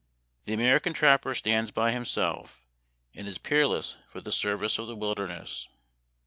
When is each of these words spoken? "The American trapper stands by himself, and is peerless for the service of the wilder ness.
"The 0.45 0.53
American 0.55 0.93
trapper 0.93 1.35
stands 1.35 1.69
by 1.69 1.91
himself, 1.91 2.65
and 3.13 3.27
is 3.27 3.37
peerless 3.37 3.97
for 4.09 4.19
the 4.19 4.31
service 4.31 4.79
of 4.79 4.87
the 4.87 4.95
wilder 4.95 5.27
ness. 5.27 5.67